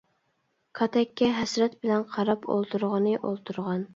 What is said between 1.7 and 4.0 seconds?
بىلەن قاراپ ئولتۇرغىنى ئولتۇرغان.